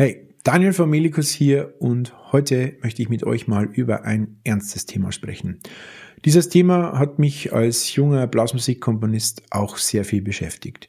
[0.00, 4.86] Hey, Daniel von Melikus hier und heute möchte ich mit euch mal über ein ernstes
[4.86, 5.60] Thema sprechen.
[6.24, 10.88] Dieses Thema hat mich als junger Blasmusikkomponist auch sehr viel beschäftigt.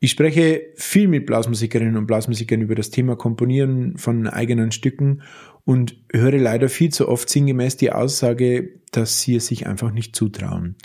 [0.00, 5.20] Ich spreche viel mit Blasmusikerinnen und Blasmusikern über das Thema Komponieren von eigenen Stücken
[5.66, 10.16] und höre leider viel zu oft sinngemäß die Aussage, dass sie es sich einfach nicht
[10.16, 10.76] zutrauen.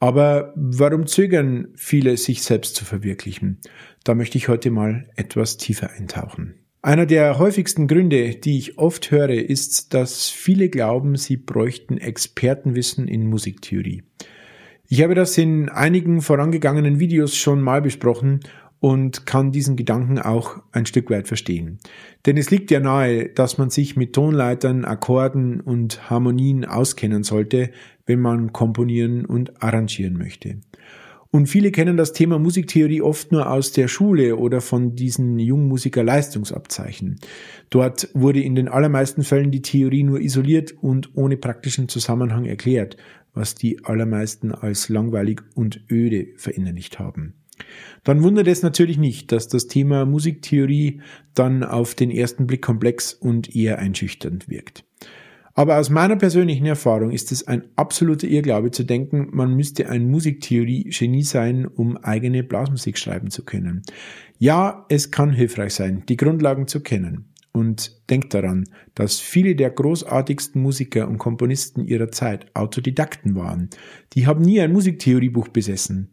[0.00, 3.58] Aber warum zögern viele, sich selbst zu verwirklichen?
[4.02, 6.59] Da möchte ich heute mal etwas tiefer eintauchen.
[6.82, 13.06] Einer der häufigsten Gründe, die ich oft höre, ist, dass viele glauben, sie bräuchten Expertenwissen
[13.06, 14.02] in Musiktheorie.
[14.88, 18.40] Ich habe das in einigen vorangegangenen Videos schon mal besprochen
[18.80, 21.80] und kann diesen Gedanken auch ein Stück weit verstehen.
[22.24, 27.72] Denn es liegt ja nahe, dass man sich mit Tonleitern, Akkorden und Harmonien auskennen sollte,
[28.06, 30.56] wenn man komponieren und arrangieren möchte.
[31.32, 36.02] Und viele kennen das Thema Musiktheorie oft nur aus der Schule oder von diesen Jungmusiker
[36.02, 37.20] Leistungsabzeichen.
[37.70, 42.96] Dort wurde in den allermeisten Fällen die Theorie nur isoliert und ohne praktischen Zusammenhang erklärt,
[43.32, 47.34] was die allermeisten als langweilig und öde verinnerlicht haben.
[48.02, 51.00] Dann wundert es natürlich nicht, dass das Thema Musiktheorie
[51.34, 54.84] dann auf den ersten Blick komplex und eher einschüchternd wirkt.
[55.54, 60.08] Aber aus meiner persönlichen Erfahrung ist es ein absoluter Irrglaube zu denken, man müsste ein
[60.08, 63.82] Musiktheorie-Genie sein, um eigene Blasmusik schreiben zu können.
[64.38, 67.26] Ja, es kann hilfreich sein, die Grundlagen zu kennen.
[67.52, 73.70] Und denkt daran, dass viele der großartigsten Musiker und Komponisten ihrer Zeit Autodidakten waren.
[74.12, 76.12] Die haben nie ein Musiktheoriebuch besessen.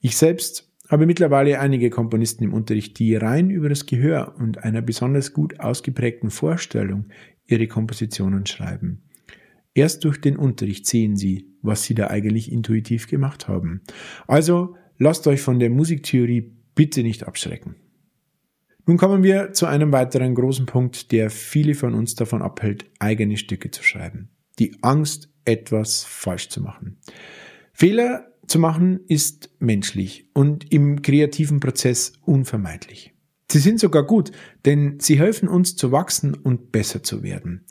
[0.00, 4.80] Ich selbst habe mittlerweile einige Komponisten im Unterricht, die rein über das Gehör und einer
[4.80, 7.10] besonders gut ausgeprägten Vorstellung
[7.48, 9.02] ihre Kompositionen schreiben.
[9.74, 13.82] Erst durch den Unterricht sehen sie, was sie da eigentlich intuitiv gemacht haben.
[14.26, 17.76] Also lasst euch von der Musiktheorie bitte nicht abschrecken.
[18.86, 23.36] Nun kommen wir zu einem weiteren großen Punkt, der viele von uns davon abhält, eigene
[23.36, 24.30] Stücke zu schreiben.
[24.58, 26.98] Die Angst, etwas falsch zu machen.
[27.72, 33.12] Fehler zu machen ist menschlich und im kreativen Prozess unvermeidlich.
[33.50, 34.30] Sie sind sogar gut,
[34.66, 37.64] denn sie helfen uns zu wachsen und besser zu werden.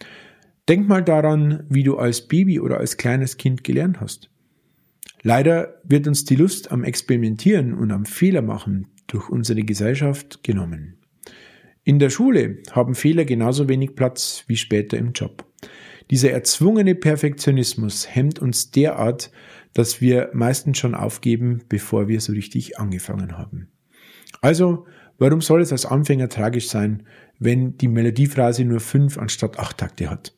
[0.67, 4.29] Denk mal daran, wie du als Baby oder als kleines Kind gelernt hast.
[5.21, 10.97] Leider wird uns die Lust am Experimentieren und am Fehlermachen durch unsere Gesellschaft genommen.
[11.83, 15.45] In der Schule haben Fehler genauso wenig Platz wie später im Job.
[16.11, 19.31] Dieser erzwungene Perfektionismus hemmt uns derart,
[19.73, 23.69] dass wir meistens schon aufgeben, bevor wir so richtig angefangen haben.
[24.41, 24.85] Also
[25.17, 27.03] Warum soll es als Anfänger tragisch sein,
[27.39, 30.33] wenn die Melodiephrase nur fünf anstatt acht Takte hat?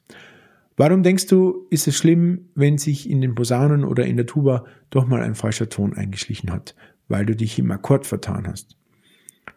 [0.78, 4.66] Warum denkst du, ist es schlimm, wenn sich in den Posaunen oder in der Tuba
[4.90, 6.74] doch mal ein falscher Ton eingeschlichen hat,
[7.10, 8.78] weil du dich im Akkord vertan hast?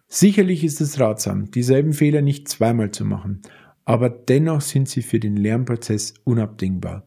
[0.08, 3.40] Sicherlich ist es ratsam, dieselben Fehler nicht zweimal zu machen,
[3.84, 7.06] aber dennoch sind sie für den Lernprozess unabdingbar.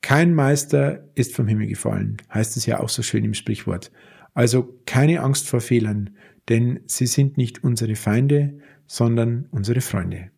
[0.00, 3.92] Kein Meister ist vom Himmel gefallen, heißt es ja auch so schön im Sprichwort.
[4.34, 6.10] Also keine Angst vor Fehlern,
[6.48, 10.30] denn sie sind nicht unsere Feinde, sondern unsere Freunde.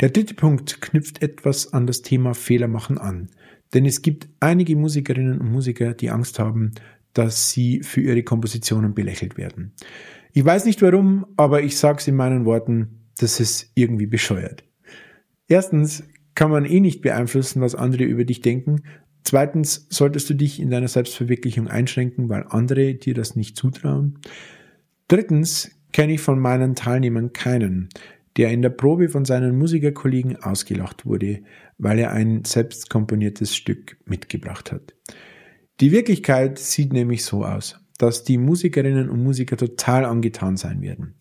[0.00, 3.30] Der dritte Punkt knüpft etwas an das Thema Fehler machen an,
[3.74, 6.72] denn es gibt einige Musikerinnen und Musiker, die Angst haben,
[7.12, 9.72] dass sie für ihre Kompositionen belächelt werden.
[10.32, 14.62] Ich weiß nicht warum, aber ich sage es in meinen Worten, das ist irgendwie bescheuert.
[15.48, 16.04] Erstens
[16.34, 18.82] kann man eh nicht beeinflussen, was andere über dich denken.
[19.24, 24.20] Zweitens solltest du dich in deiner Selbstverwirklichung einschränken, weil andere dir das nicht zutrauen.
[25.08, 27.88] Drittens kenne ich von meinen Teilnehmern keinen,
[28.36, 31.40] der in der Probe von seinen Musikerkollegen ausgelacht wurde,
[31.78, 34.94] weil er ein selbst komponiertes Stück mitgebracht hat.
[35.80, 41.14] Die Wirklichkeit sieht nämlich so aus, dass die Musikerinnen und Musiker total angetan sein werden.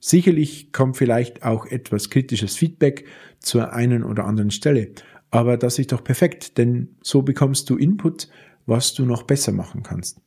[0.00, 3.04] Sicherlich kommt vielleicht auch etwas kritisches Feedback
[3.40, 4.92] zur einen oder anderen Stelle,
[5.30, 8.28] aber das ist doch perfekt, denn so bekommst du Input,
[8.66, 10.20] was du noch besser machen kannst.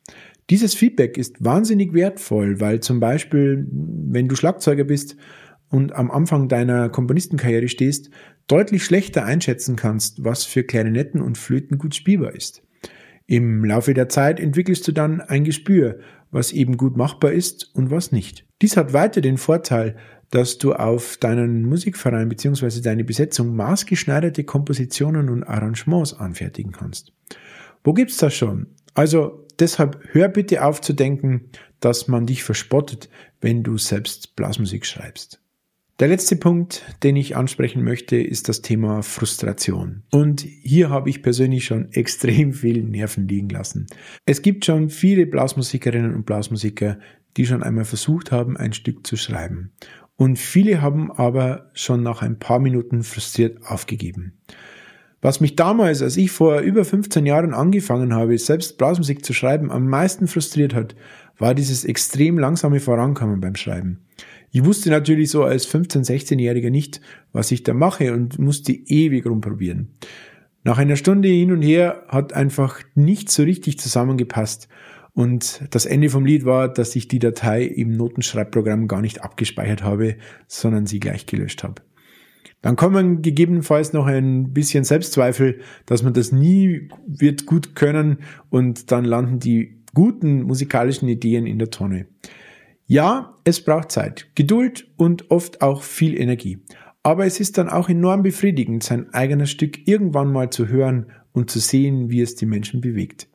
[0.50, 5.16] Dieses Feedback ist wahnsinnig wertvoll, weil zum Beispiel, wenn du Schlagzeuger bist
[5.70, 8.10] und am Anfang deiner Komponistenkarriere stehst,
[8.48, 12.62] deutlich schlechter einschätzen kannst, was für Klarinetten und Flöten gut spielbar ist.
[13.26, 17.90] Im Laufe der Zeit entwickelst du dann ein Gespür, was eben gut machbar ist und
[17.90, 18.46] was nicht.
[18.62, 19.96] Dies hat weiter den Vorteil,
[20.30, 22.82] dass du auf deinen Musikverein bzw.
[22.82, 27.14] deine Besetzung maßgeschneiderte Kompositionen und Arrangements anfertigen kannst.
[27.84, 28.68] Wo gibt's das schon?
[28.94, 31.50] Also deshalb hör bitte auf zu denken,
[31.80, 33.10] dass man dich verspottet,
[33.42, 35.40] wenn du selbst Blasmusik schreibst.
[36.00, 40.04] Der letzte Punkt, den ich ansprechen möchte, ist das Thema Frustration.
[40.12, 43.86] Und hier habe ich persönlich schon extrem viel Nerven liegen lassen.
[44.26, 46.98] Es gibt schon viele Blasmusikerinnen und Blasmusiker,
[47.38, 49.72] die schon einmal versucht haben, ein Stück zu schreiben.
[50.16, 54.40] Und viele haben aber schon nach ein paar Minuten frustriert aufgegeben.
[55.24, 59.72] Was mich damals, als ich vor über 15 Jahren angefangen habe, selbst Blasmusik zu schreiben,
[59.72, 60.98] am meisten frustriert hat,
[61.38, 64.02] war dieses extrem langsame Vorankommen beim Schreiben.
[64.52, 67.00] Ich wusste natürlich so als 15-, 16-Jähriger nicht,
[67.32, 69.94] was ich da mache und musste ewig rumprobieren.
[70.66, 74.68] Nach einer Stunde hin und her hat einfach nichts so richtig zusammengepasst
[75.14, 79.84] und das Ende vom Lied war, dass ich die Datei im Notenschreibprogramm gar nicht abgespeichert
[79.84, 80.18] habe,
[80.48, 81.82] sondern sie gleich gelöscht habe.
[82.64, 88.20] Dann kommen gegebenenfalls noch ein bisschen Selbstzweifel, dass man das nie wird gut können
[88.50, 92.08] und dann landen die guten musikalischen Ideen in der Tonne.
[92.88, 96.60] Ja, es braucht Zeit, Geduld und oft auch viel Energie.
[97.04, 101.52] Aber es ist dann auch enorm befriedigend, sein eigenes Stück irgendwann mal zu hören und
[101.52, 103.28] zu sehen, wie es die Menschen bewegt.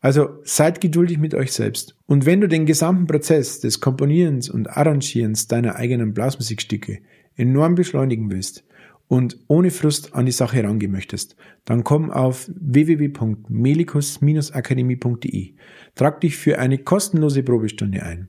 [0.00, 1.94] Also seid geduldig mit euch selbst.
[2.06, 7.00] Und wenn du den gesamten Prozess des Komponierens und Arrangierens deiner eigenen Blasmusikstücke
[7.36, 8.64] enorm beschleunigen willst
[9.08, 15.54] und ohne Frust an die Sache herangehen möchtest, dann komm auf www.melikus-akademie.de.
[15.94, 18.28] Trag dich für eine kostenlose Probestunde ein.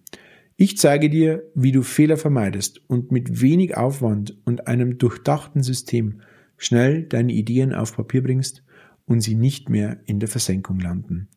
[0.57, 6.19] Ich zeige dir, wie du Fehler vermeidest und mit wenig Aufwand und einem durchdachten System
[6.57, 8.63] schnell deine Ideen auf Papier bringst
[9.05, 11.29] und sie nicht mehr in der Versenkung landen.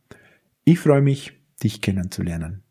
[0.64, 2.65] Ich freue mich, dich kennenzulernen.